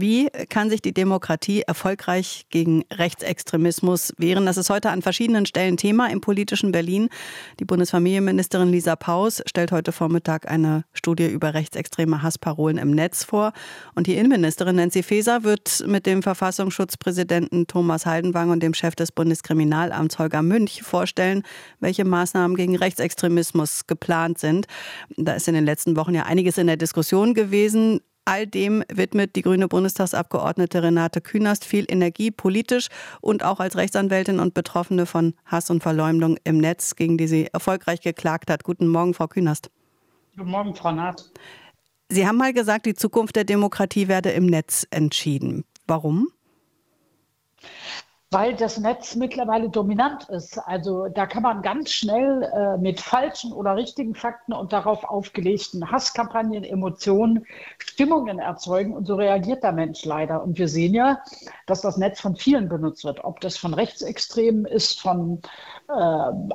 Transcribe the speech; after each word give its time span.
Wie 0.00 0.28
kann 0.48 0.70
sich 0.70 0.80
die 0.80 0.94
Demokratie 0.94 1.62
erfolgreich 1.62 2.46
gegen 2.50 2.84
Rechtsextremismus 2.92 4.12
wehren? 4.16 4.46
Das 4.46 4.56
ist 4.56 4.70
heute 4.70 4.90
an 4.90 5.02
verschiedenen 5.02 5.44
Stellen 5.44 5.76
Thema 5.76 6.08
im 6.08 6.20
politischen 6.20 6.70
Berlin. 6.70 7.08
Die 7.58 7.64
Bundesfamilienministerin 7.64 8.70
Lisa 8.70 8.94
Paus 8.94 9.42
stellt 9.46 9.72
heute 9.72 9.90
Vormittag 9.90 10.48
eine 10.48 10.84
Studie 10.92 11.26
über 11.26 11.52
rechtsextreme 11.52 12.22
Hassparolen 12.22 12.78
im 12.78 12.92
Netz 12.92 13.24
vor. 13.24 13.52
Und 13.96 14.06
die 14.06 14.14
Innenministerin 14.14 14.76
Nancy 14.76 15.02
Faeser 15.02 15.42
wird 15.42 15.82
mit 15.84 16.06
dem 16.06 16.22
Verfassungsschutzpräsidenten 16.22 17.66
Thomas 17.66 18.06
Haldenwang 18.06 18.50
und 18.50 18.62
dem 18.62 18.74
Chef 18.74 18.94
des 18.94 19.10
Bundeskriminalamts 19.10 20.20
Holger 20.20 20.42
Münch 20.42 20.80
vorstellen, 20.80 21.42
welche 21.80 22.04
Maßnahmen 22.04 22.56
gegen 22.56 22.76
Rechtsextremismus 22.76 23.88
geplant 23.88 24.38
sind. 24.38 24.68
Da 25.16 25.32
ist 25.32 25.48
in 25.48 25.54
den 25.54 25.64
letzten 25.64 25.96
Wochen 25.96 26.14
ja 26.14 26.22
einiges 26.22 26.56
in 26.56 26.68
der 26.68 26.76
Diskussion 26.76 27.34
gewesen. 27.34 27.98
All 28.28 28.46
dem 28.46 28.84
widmet 28.92 29.36
die 29.36 29.40
grüne 29.40 29.68
Bundestagsabgeordnete 29.68 30.82
Renate 30.82 31.22
Künast 31.22 31.64
viel 31.64 31.86
Energie 31.88 32.30
politisch 32.30 32.88
und 33.22 33.42
auch 33.42 33.58
als 33.58 33.74
Rechtsanwältin 33.74 34.38
und 34.38 34.52
Betroffene 34.52 35.06
von 35.06 35.32
Hass 35.46 35.70
und 35.70 35.82
Verleumdung 35.82 36.36
im 36.44 36.58
Netz, 36.58 36.94
gegen 36.94 37.16
die 37.16 37.26
sie 37.26 37.46
erfolgreich 37.50 38.02
geklagt 38.02 38.50
hat. 38.50 38.64
Guten 38.64 38.86
Morgen, 38.88 39.14
Frau 39.14 39.28
Künast. 39.28 39.70
Guten 40.36 40.50
Morgen, 40.50 40.74
Frau 40.74 40.92
Naht. 40.92 41.24
Sie 42.10 42.26
haben 42.26 42.36
mal 42.36 42.52
gesagt, 42.52 42.84
die 42.84 42.92
Zukunft 42.92 43.34
der 43.34 43.44
Demokratie 43.44 44.08
werde 44.08 44.28
im 44.32 44.44
Netz 44.44 44.86
entschieden. 44.90 45.64
Warum? 45.86 46.28
Weil 48.30 48.54
das 48.56 48.78
Netz 48.78 49.16
mittlerweile 49.16 49.70
dominant 49.70 50.28
ist. 50.28 50.58
Also 50.58 51.08
da 51.08 51.26
kann 51.26 51.42
man 51.42 51.62
ganz 51.62 51.90
schnell 51.90 52.42
äh, 52.42 52.76
mit 52.76 53.00
falschen 53.00 53.52
oder 53.52 53.74
richtigen 53.74 54.14
Fakten 54.14 54.52
und 54.52 54.72
darauf 54.72 55.04
aufgelegten 55.04 55.90
Hasskampagnen, 55.90 56.62
Emotionen, 56.62 57.46
Stimmungen 57.78 58.38
erzeugen 58.38 58.92
und 58.92 59.06
so 59.06 59.14
reagiert 59.14 59.62
der 59.62 59.72
Mensch 59.72 60.04
leider. 60.04 60.42
Und 60.42 60.58
wir 60.58 60.68
sehen 60.68 60.92
ja, 60.92 61.22
dass 61.66 61.80
das 61.80 61.96
Netz 61.96 62.20
von 62.20 62.36
vielen 62.36 62.68
benutzt 62.68 63.04
wird, 63.04 63.24
ob 63.24 63.40
das 63.40 63.56
von 63.56 63.72
Rechtsextremen 63.72 64.66
ist, 64.66 65.00
von 65.00 65.40
äh, 65.88 65.92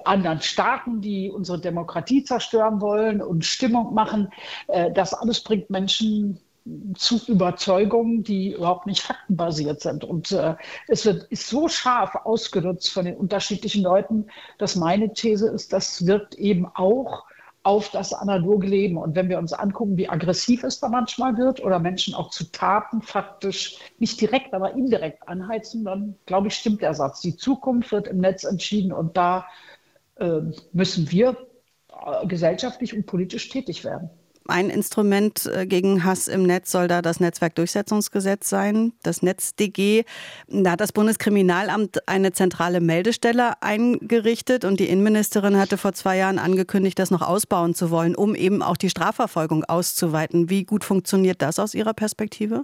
anderen 0.06 0.42
Staaten, 0.42 1.02
die 1.02 1.32
unsere 1.32 1.60
Demokratie 1.60 2.24
zerstören 2.24 2.82
wollen 2.82 3.20
und 3.20 3.46
Stimmung 3.46 3.96
machen. 3.96 4.32
Äh, 4.68 4.92
das 4.92 5.16
alles 5.16 5.42
bringt 5.42 5.72
Menschen 5.72 6.40
zu 6.96 7.20
Überzeugungen, 7.28 8.24
die 8.24 8.54
überhaupt 8.54 8.88
nicht 8.88 9.02
faktenbasiert 9.02 9.82
sind. 9.82 10.04
Und 10.04 10.32
äh, 10.32 10.56
es 10.88 11.06
wird, 11.06 11.24
ist 11.26 11.48
so 11.48 11.68
scharf 11.68 12.16
ausgenutzt 12.24 12.90
von 12.92 13.06
den 13.06 13.18
unterschiedlichen 13.18 13.84
Leuten, 13.84 14.28
dass 14.58 14.76
meine 14.76 15.14
These 15.14 15.50
ist, 15.50 15.74
das 15.74 16.06
wirkt 16.06 16.36
eben 16.36 16.66
auch 16.66 17.26
auf 17.64 17.90
das 17.90 18.14
analoge 18.14 18.68
Leben. 18.68 18.98
Und 18.98 19.16
wenn 19.16 19.30
wir 19.30 19.40
uns 19.40 19.54
angucken, 19.54 19.98
wie 19.98 20.10
aggressiv 20.10 20.64
es 20.64 20.80
da 20.80 20.90
manchmal 20.90 21.38
wird 21.38 21.64
oder 21.64 21.80
Menschen 21.80 22.14
auch 22.14 22.30
zu 22.30 22.52
Taten 22.52 23.02
faktisch 23.02 23.78
nicht 24.00 24.20
direkt, 24.20 24.54
aber 24.54 24.74
indirekt 24.74 25.28
anheizen, 25.28 25.86
dann 25.86 26.16
glaube 26.26 26.48
ich, 26.48 26.56
stimmt 26.56 26.82
der 26.82 26.94
Satz. 26.94 27.22
Die 27.22 27.36
Zukunft 27.36 27.92
wird 27.92 28.08
im 28.08 28.18
Netz 28.20 28.44
entschieden 28.44 28.92
und 28.92 29.16
da 29.16 29.46
äh, 30.16 30.42
müssen 30.74 31.10
wir 31.12 31.38
äh, 32.06 32.28
gesellschaftlich 32.28 32.94
und 32.94 33.06
politisch 33.06 33.50
tätig 33.50 33.84
werden. 33.86 34.10
Ein 34.48 34.70
Instrument 34.70 35.46
äh, 35.46 35.66
gegen 35.66 36.04
Hass 36.04 36.28
im 36.28 36.44
Netz 36.44 36.72
soll 36.72 36.88
da 36.88 37.02
das 37.02 37.20
Netzwerkdurchsetzungsgesetz 37.20 38.50
sein, 38.50 38.94
das 39.02 39.22
NetzDG. 39.22 40.04
Da 40.50 40.72
hat 40.72 40.82
das 40.82 40.92
Bundeskriminalamt 40.92 42.08
eine 42.10 42.34
zentrale 42.34 42.82
Meldestelle 42.82 43.62
eingerichtet 43.62 44.66
und 44.66 44.80
die 44.80 44.90
Innenministerin 44.90 45.58
hatte 45.58 45.78
vor 45.78 45.94
zwei 45.94 46.18
Jahren 46.18 46.40
angekündigt, 46.40 47.00
das 47.00 47.10
noch 47.10 47.22
ausbauen 47.22 47.74
zu 47.74 47.90
wollen, 47.90 48.16
um 48.16 48.36
eben 48.36 48.62
auch 48.62 48.78
die 48.78 48.90
Strafverfolgung 48.90 49.64
auszuweiten. 49.64 50.50
Wie 50.50 50.66
gut 50.66 50.84
funktioniert 50.84 51.42
das 51.42 51.60
aus 51.60 51.74
Ihrer 51.74 51.94
Perspektive? 51.94 52.64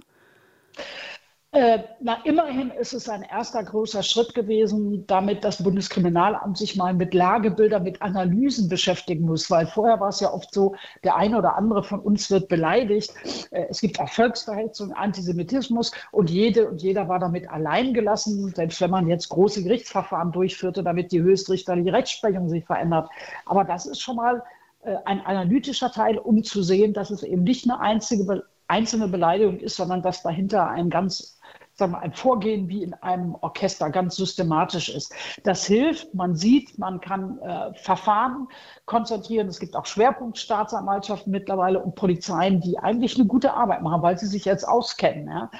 Äh, 1.52 1.80
na, 1.98 2.18
immerhin 2.22 2.70
ist 2.70 2.92
es 2.92 3.08
ein 3.08 3.22
erster 3.22 3.64
großer 3.64 4.04
Schritt 4.04 4.36
gewesen, 4.36 5.04
damit 5.08 5.42
das 5.42 5.60
Bundeskriminalamt 5.60 6.56
sich 6.56 6.76
mal 6.76 6.94
mit 6.94 7.12
Lagebildern, 7.12 7.82
mit 7.82 8.00
Analysen 8.02 8.68
beschäftigen 8.68 9.24
muss, 9.24 9.50
weil 9.50 9.66
vorher 9.66 9.98
war 9.98 10.10
es 10.10 10.20
ja 10.20 10.32
oft 10.32 10.54
so, 10.54 10.76
der 11.02 11.16
eine 11.16 11.36
oder 11.36 11.56
andere 11.56 11.82
von 11.82 11.98
uns 11.98 12.30
wird 12.30 12.48
beleidigt. 12.48 13.12
Äh, 13.50 13.66
es 13.68 13.80
gibt 13.80 13.98
Erfolgsverhetzung, 13.98 14.92
Antisemitismus 14.92 15.90
und 16.12 16.30
jede 16.30 16.68
und 16.68 16.82
jeder 16.82 17.08
war 17.08 17.18
damit 17.18 17.50
allein 17.50 17.94
gelassen, 17.94 18.54
selbst 18.54 18.80
wenn 18.80 18.90
man 18.90 19.08
jetzt 19.08 19.28
große 19.30 19.64
Gerichtsverfahren 19.64 20.30
durchführte, 20.30 20.84
damit 20.84 21.10
die 21.10 21.20
höchstrichterliche 21.20 21.92
Rechtsprechung 21.92 22.48
sich 22.48 22.64
verändert. 22.64 23.10
Aber 23.44 23.64
das 23.64 23.86
ist 23.86 24.00
schon 24.00 24.14
mal 24.14 24.44
äh, 24.84 24.94
ein 25.04 25.20
analytischer 25.26 25.90
Teil, 25.90 26.16
um 26.16 26.44
zu 26.44 26.62
sehen, 26.62 26.92
dass 26.92 27.10
es 27.10 27.24
eben 27.24 27.42
nicht 27.42 27.68
eine 27.68 27.80
einzige 27.80 28.44
einzelne 28.70 29.08
Beleidigung 29.08 29.58
ist, 29.58 29.76
sondern 29.76 30.00
dass 30.00 30.22
dahinter 30.22 30.68
ein 30.68 30.90
ganz 30.90 31.39
sagen 31.80 31.92
wir, 31.92 31.98
ein 31.98 32.12
Vorgehen 32.12 32.68
wie 32.68 32.84
in 32.84 32.94
einem 32.94 33.34
Orchester 33.40 33.90
ganz 33.90 34.14
systematisch 34.14 34.88
ist. 34.88 35.12
Das 35.42 35.66
hilft, 35.66 36.14
man 36.14 36.36
sieht, 36.36 36.78
man 36.78 37.00
kann 37.00 37.38
äh, 37.40 37.74
Verfahren 37.74 38.46
konzentrieren. 38.86 39.48
Es 39.48 39.58
gibt 39.58 39.74
auch 39.74 39.86
Schwerpunktstaatsanwaltschaften 39.86 41.32
mittlerweile 41.32 41.80
und 41.80 41.96
Polizeien, 41.96 42.60
die 42.60 42.78
eigentlich 42.78 43.16
eine 43.16 43.26
gute 43.26 43.54
Arbeit 43.54 43.82
machen, 43.82 44.02
weil 44.02 44.18
sie 44.18 44.26
sich 44.26 44.44
jetzt 44.44 44.66
auskennen. 44.66 45.28
Ja. 45.28 45.50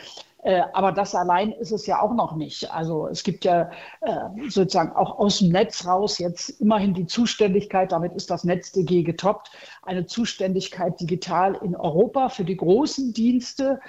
Äh, 0.43 0.63
aber 0.73 0.93
das 0.93 1.15
allein 1.15 1.53
ist 1.53 1.71
es 1.71 1.87
ja 1.87 2.01
auch 2.01 2.15
noch 2.15 2.35
nicht. 2.35 2.73
Also 2.73 3.09
es 3.09 3.23
gibt 3.23 3.45
ja 3.45 3.71
äh, 4.01 4.49
sozusagen 4.49 4.93
auch 4.97 5.19
aus 5.19 5.39
dem 5.39 5.51
Netz 5.51 5.87
raus 5.87 6.19
jetzt 6.19 6.61
immerhin 6.61 6.95
die 6.95 7.07
Zuständigkeit, 7.07 7.93
damit 7.93 8.15
ist 8.15 8.31
das 8.31 8.45
NetzDG 8.45 9.03
getoppt, 9.03 9.51
eine 9.83 10.07
Zuständigkeit 10.07 10.99
digital 10.99 11.59
in 11.63 11.77
Europa 11.77 12.31
für 12.31 12.45
die 12.45 12.57
großen 12.57 13.13
Dienste, 13.13 13.81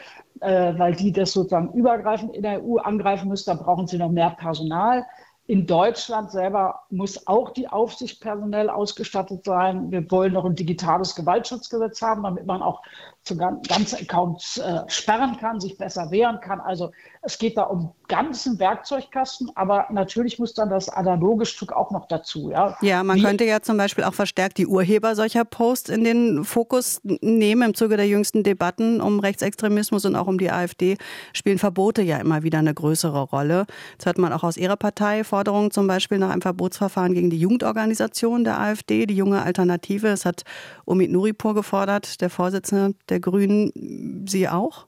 äh, 0.42 0.74
weil 0.78 0.94
die 0.96 1.14
das 1.14 1.32
sozusagen 1.32 1.72
übergreifend 1.74 2.36
in 2.36 2.42
der 2.42 2.64
EU 2.64 2.78
angreifen 2.78 3.30
müssen. 3.30 3.50
Da 3.50 3.56
brauchen 3.56 3.88
sie 3.88 3.98
noch 3.98 4.12
mehr 4.12 4.32
Personal. 4.32 5.06
In 5.48 5.66
Deutschland 5.66 6.32
selber 6.32 6.84
muss 6.90 7.28
auch 7.28 7.52
die 7.52 7.68
Aufsicht 7.68 8.22
personell 8.22 8.70
ausgestattet 8.70 9.44
sein. 9.44 9.92
Wir 9.92 10.10
wollen 10.12 10.34
noch 10.34 10.46
ein 10.46 10.56
digitales 10.56 11.16
Gewaltschutzgesetz 11.16 12.02
haben, 12.02 12.24
damit 12.24 12.46
man 12.46 12.62
auch 12.62 12.82
zu 13.24 13.38
ganzen 13.38 14.00
Accounts 14.00 14.58
äh, 14.58 14.82
sperren 14.88 15.38
kann, 15.38 15.60
sich 15.60 15.78
besser 15.78 16.10
wehren 16.10 16.40
kann. 16.42 16.60
Also 16.60 16.92
es 17.22 17.38
geht 17.38 17.56
da 17.56 17.64
um 17.64 17.94
ganzen 18.08 18.58
Werkzeugkasten, 18.58 19.52
aber 19.54 19.86
natürlich 19.92 20.40
muss 20.40 20.56
dann 20.56 20.70
das 20.70 20.90
analoge 20.90 21.46
Stück 21.46 21.72
auch 21.72 21.92
noch 21.92 22.08
dazu. 22.08 22.50
Ja, 22.50 22.78
ja 22.82 23.04
man 23.04 23.18
Wie, 23.18 23.22
könnte 23.22 23.46
ja 23.46 23.62
zum 23.62 23.78
Beispiel 23.78 24.04
auch 24.06 24.16
verstärkt 24.16 24.58
die 24.58 24.66
Urheber 24.66 25.16
solcher 25.16 25.46
Posts 25.46 25.90
in 25.90 26.04
den 26.04 26.44
Fokus 26.44 27.00
nehmen. 27.04 27.62
Im 27.62 27.74
Zuge 27.76 27.96
der 27.96 28.08
jüngsten 28.08 28.42
Debatten 28.44 29.02
um 29.02 29.20
Rechtsextremismus 29.20 30.06
und 30.06 30.16
auch 30.16 30.28
um 30.28 30.40
die 30.40 30.50
AfD 30.50 30.98
spielen 31.32 31.60
Verbote 31.60 32.02
ja 32.02 32.18
immer 32.18 32.42
wieder 32.42 32.58
eine 32.58 32.74
größere 32.74 33.22
Rolle. 33.22 33.66
Jetzt 33.92 34.08
hört 34.08 34.18
man 34.18 34.34
auch 34.34 34.44
aus 34.44 34.58
Ihrer 34.58 34.78
Partei 34.78 35.24
Forderungen 35.42 35.72
zum 35.72 35.88
Beispiel 35.88 36.20
nach 36.20 36.30
einem 36.30 36.44
Verbotsverfahren 36.44 37.16
gegen 37.16 37.32
die 37.32 37.40
Jugendorganisation 37.40 38.44
der 38.44 38.60
AfD, 38.60 39.08
die 39.08 39.16
junge 39.16 39.42
Alternative. 39.42 40.10
Es 40.10 40.24
hat 40.24 40.44
Omid 40.86 41.10
Nuripur 41.10 41.56
gefordert, 41.56 42.22
der 42.22 42.30
Vorsitzende 42.30 42.94
der 43.10 43.20
Grünen. 43.20 44.28
Sie 44.28 44.48
auch? 44.48 44.86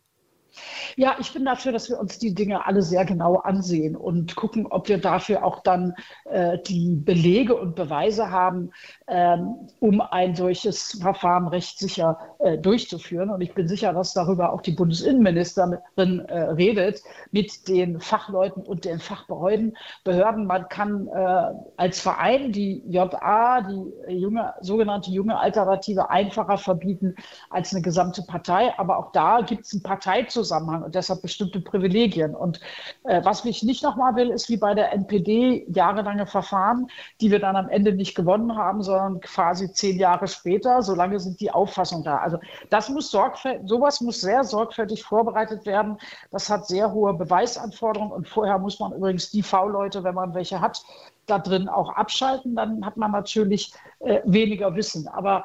Ja, 0.95 1.15
ich 1.19 1.33
bin 1.33 1.45
dafür, 1.45 1.71
dass 1.71 1.89
wir 1.89 1.99
uns 1.99 2.19
die 2.19 2.35
Dinge 2.35 2.65
alle 2.65 2.81
sehr 2.81 3.05
genau 3.05 3.37
ansehen 3.37 3.95
und 3.95 4.35
gucken, 4.35 4.67
ob 4.67 4.87
wir 4.87 4.99
dafür 4.99 5.43
auch 5.43 5.61
dann 5.61 5.95
äh, 6.25 6.59
die 6.59 6.95
Belege 6.95 7.55
und 7.55 7.75
Beweise 7.75 8.29
haben, 8.29 8.71
ähm, 9.07 9.67
um 9.79 10.01
ein 10.01 10.35
solches 10.35 10.99
Verfahren 11.01 11.47
rechtssicher 11.47 12.19
äh, 12.39 12.57
durchzuführen. 12.57 13.31
Und 13.31 13.41
ich 13.41 13.53
bin 13.53 13.67
sicher, 13.67 13.93
dass 13.93 14.13
darüber 14.13 14.53
auch 14.53 14.61
die 14.61 14.71
Bundesinnenministerin 14.73 16.19
äh, 16.27 16.39
redet 16.51 17.01
mit 17.31 17.67
den 17.67 17.99
Fachleuten 17.99 18.63
und 18.63 18.85
den 18.85 18.99
Fachbehörden. 18.99 19.75
Behörden. 20.03 20.45
Man 20.45 20.69
kann 20.69 21.07
äh, 21.07 21.53
als 21.77 21.99
Verein 21.99 22.51
die 22.51 22.83
JA, 22.87 23.61
die 23.61 24.13
junge, 24.13 24.53
sogenannte 24.61 25.09
junge 25.09 25.37
Alternative, 25.39 26.09
einfacher 26.11 26.57
verbieten 26.57 27.15
als 27.49 27.73
eine 27.73 27.81
gesamte 27.81 28.21
Partei. 28.21 28.73
Aber 28.77 28.97
auch 28.99 29.11
da 29.11 29.41
gibt 29.41 29.65
es 29.65 29.73
einen 29.73 29.81
Parteizusammenhang 29.81 30.42
und 30.51 30.95
deshalb 30.95 31.21
bestimmte 31.21 31.61
Privilegien. 31.61 32.35
Und 32.35 32.59
äh, 33.03 33.23
was 33.23 33.45
ich 33.45 33.63
nicht 33.63 33.83
nochmal 33.83 34.15
will, 34.15 34.29
ist 34.29 34.49
wie 34.49 34.57
bei 34.57 34.73
der 34.73 34.93
NPD 34.93 35.65
jahrelange 35.69 36.25
Verfahren, 36.25 36.87
die 37.21 37.31
wir 37.31 37.39
dann 37.39 37.55
am 37.55 37.69
Ende 37.69 37.93
nicht 37.93 38.15
gewonnen 38.15 38.55
haben, 38.55 38.83
sondern 38.83 39.19
quasi 39.21 39.71
zehn 39.71 39.97
Jahre 39.97 40.27
später. 40.27 40.81
Solange 40.81 41.19
sind 41.19 41.39
die 41.39 41.51
Auffassungen 41.51 42.03
da. 42.03 42.17
Also 42.17 42.37
das 42.69 42.89
muss 42.89 43.11
sorgfältig, 43.11 43.67
sowas 43.67 44.01
muss 44.01 44.21
sehr 44.21 44.43
sorgfältig 44.43 45.03
vorbereitet 45.03 45.65
werden. 45.65 45.97
Das 46.31 46.49
hat 46.49 46.67
sehr 46.67 46.91
hohe 46.91 47.13
Beweisanforderungen 47.13 48.11
und 48.11 48.27
vorher 48.27 48.59
muss 48.59 48.79
man 48.79 48.93
übrigens 48.93 49.31
die 49.31 49.43
V-Leute, 49.43 50.03
wenn 50.03 50.15
man 50.15 50.33
welche 50.33 50.61
hat, 50.61 50.83
da 51.25 51.39
drin 51.39 51.69
auch 51.69 51.89
abschalten, 51.95 52.55
dann 52.55 52.85
hat 52.85 52.97
man 52.97 53.11
natürlich 53.11 53.73
äh, 53.99 54.21
weniger 54.25 54.75
Wissen. 54.75 55.07
Aber 55.07 55.43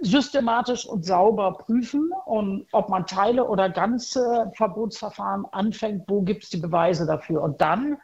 systematisch 0.00 0.86
und 0.86 1.04
sauber 1.04 1.58
prüfen 1.58 2.10
und 2.24 2.66
ob 2.72 2.88
man 2.88 3.06
Teile 3.06 3.46
oder 3.46 3.68
ganze 3.68 4.50
Verbotsverfahren 4.54 5.44
anfängt, 5.52 6.04
wo 6.08 6.22
gibt 6.22 6.44
es 6.44 6.50
die 6.50 6.58
Beweise 6.58 7.06
dafür. 7.06 7.42
Und 7.42 7.60
dann 7.60 7.98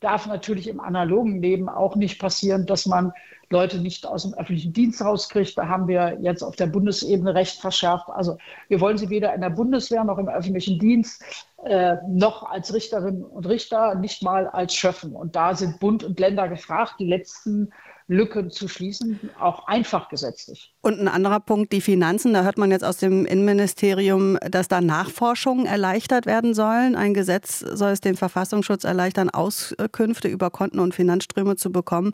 darf 0.00 0.26
natürlich 0.26 0.68
im 0.68 0.80
analogen 0.80 1.42
Leben 1.42 1.68
auch 1.68 1.96
nicht 1.96 2.20
passieren, 2.20 2.66
dass 2.66 2.86
man 2.86 3.12
Leute 3.50 3.78
nicht 3.78 4.06
aus 4.06 4.22
dem 4.22 4.34
öffentlichen 4.34 4.72
Dienst 4.72 5.02
rauskriegt. 5.02 5.56
Da 5.56 5.68
haben 5.68 5.88
wir 5.88 6.18
jetzt 6.20 6.42
auf 6.42 6.56
der 6.56 6.66
Bundesebene 6.66 7.34
Recht 7.34 7.60
verschärft. 7.60 8.08
Also 8.08 8.36
wir 8.68 8.80
wollen 8.80 8.98
sie 8.98 9.08
weder 9.08 9.34
in 9.34 9.40
der 9.40 9.50
Bundeswehr 9.50 10.04
noch 10.04 10.18
im 10.18 10.28
öffentlichen 10.28 10.78
Dienst. 10.78 11.47
Äh, 11.64 11.96
noch 12.06 12.44
als 12.44 12.72
Richterinnen 12.72 13.24
und 13.24 13.46
Richter, 13.46 13.94
nicht 13.96 14.22
mal 14.22 14.46
als 14.46 14.74
Schöffen. 14.74 15.16
Und 15.16 15.34
da 15.34 15.54
sind 15.54 15.80
Bund 15.80 16.04
und 16.04 16.20
Länder 16.20 16.48
gefragt, 16.48 16.94
die 17.00 17.06
letzten 17.06 17.72
Lücken 18.06 18.50
zu 18.50 18.68
schließen, 18.68 19.18
auch 19.38 19.66
einfach 19.66 20.08
gesetzlich. 20.08 20.72
Und 20.80 20.98
ein 20.98 21.08
anderer 21.08 21.40
Punkt, 21.40 21.72
die 21.72 21.82
Finanzen. 21.82 22.32
Da 22.32 22.42
hört 22.42 22.56
man 22.56 22.70
jetzt 22.70 22.84
aus 22.84 22.96
dem 22.96 23.26
Innenministerium, 23.26 24.38
dass 24.50 24.68
da 24.68 24.80
Nachforschungen 24.80 25.66
erleichtert 25.66 26.24
werden 26.24 26.54
sollen. 26.54 26.96
Ein 26.96 27.12
Gesetz 27.12 27.58
soll 27.58 27.90
es 27.90 28.00
dem 28.00 28.16
Verfassungsschutz 28.16 28.84
erleichtern, 28.84 29.28
Auskünfte 29.28 30.28
über 30.28 30.50
Konten 30.50 30.78
und 30.78 30.94
Finanzströme 30.94 31.56
zu 31.56 31.70
bekommen. 31.70 32.12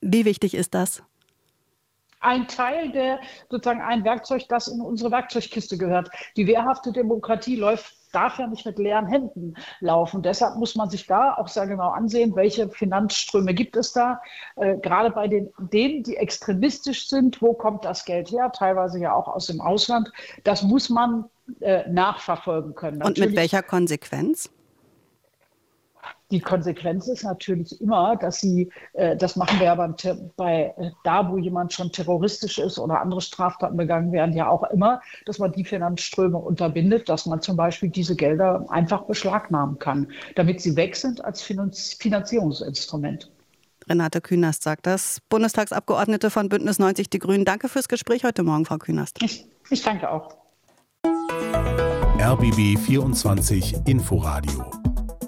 Wie 0.00 0.24
wichtig 0.24 0.54
ist 0.54 0.74
das? 0.74 1.02
ein 2.24 2.46
Teil 2.46 2.92
der 2.92 3.18
sozusagen 3.50 3.80
ein 3.80 4.04
Werkzeug, 4.04 4.44
das 4.48 4.68
in 4.68 4.80
unsere 4.80 5.10
Werkzeugkiste 5.10 5.76
gehört. 5.76 6.08
Die 6.36 6.46
wehrhafte 6.46 6.92
Demokratie 6.92 7.56
läuft 7.56 7.96
darf 8.12 8.38
ja 8.38 8.46
nicht 8.46 8.64
mit 8.66 8.78
leeren 8.78 9.06
Händen 9.06 9.54
laufen. 9.80 10.22
Deshalb 10.22 10.56
muss 10.56 10.74
man 10.74 10.90
sich 10.90 11.06
da 11.06 11.34
auch 11.34 11.48
sehr 11.48 11.66
genau 11.66 11.90
ansehen, 11.90 12.36
welche 12.36 12.68
Finanzströme 12.68 13.54
gibt 13.54 13.76
es 13.76 13.92
da. 13.92 14.20
Äh, 14.56 14.76
gerade 14.78 15.10
bei 15.10 15.28
den, 15.28 15.50
denen, 15.58 16.02
die 16.02 16.16
extremistisch 16.16 17.08
sind, 17.08 17.42
wo 17.42 17.54
kommt 17.54 17.84
das 17.84 18.04
Geld 18.04 18.30
her? 18.30 18.52
Teilweise 18.52 18.98
ja 19.00 19.14
auch 19.14 19.28
aus 19.28 19.46
dem 19.46 19.60
Ausland. 19.60 20.12
Das 20.44 20.62
muss 20.62 20.88
man 20.88 21.24
äh, 21.60 21.88
nachverfolgen 21.88 22.74
können. 22.74 22.98
Natürlich, 22.98 23.22
Und 23.22 23.30
mit 23.30 23.36
welcher 23.36 23.62
Konsequenz? 23.62 24.50
Die 26.30 26.40
Konsequenz 26.40 27.08
ist 27.08 27.24
natürlich 27.24 27.78
immer, 27.80 28.16
dass 28.16 28.40
sie, 28.40 28.70
äh, 28.94 29.16
das 29.16 29.36
machen 29.36 29.58
wir 29.58 29.66
ja 29.66 29.74
beim, 29.74 29.94
bei 30.36 30.74
äh, 30.78 30.90
da, 31.04 31.30
wo 31.30 31.36
jemand 31.36 31.72
schon 31.72 31.92
terroristisch 31.92 32.58
ist 32.58 32.78
oder 32.78 33.00
andere 33.00 33.20
Straftaten 33.20 33.76
begangen 33.76 34.12
werden, 34.12 34.34
ja 34.34 34.48
auch 34.48 34.62
immer, 34.70 35.02
dass 35.26 35.38
man 35.38 35.52
die 35.52 35.64
Finanzströme 35.64 36.38
unterbindet, 36.38 37.08
dass 37.08 37.26
man 37.26 37.42
zum 37.42 37.56
Beispiel 37.56 37.90
diese 37.90 38.16
Gelder 38.16 38.64
einfach 38.70 39.02
beschlagnahmen 39.02 39.78
kann, 39.78 40.10
damit 40.34 40.60
sie 40.62 40.74
weg 40.74 40.96
sind 40.96 41.22
als 41.24 41.42
Finanz 41.42 41.96
Finanzierungsinstrument. 42.00 43.30
Renate 43.88 44.20
Künast 44.20 44.62
sagt 44.62 44.86
das. 44.86 45.18
Bundestagsabgeordnete 45.28 46.30
von 46.30 46.48
Bündnis 46.48 46.78
90 46.78 47.10
Die 47.10 47.18
Grünen. 47.18 47.44
Danke 47.44 47.68
fürs 47.68 47.88
Gespräch 47.88 48.24
heute 48.24 48.42
Morgen, 48.42 48.64
Frau 48.64 48.78
Künast. 48.78 49.18
Ich, 49.22 49.46
ich 49.70 49.82
danke 49.82 50.10
auch. 50.10 50.36
RBB 52.18 52.78
24 52.78 53.86
Inforadio 53.86 54.70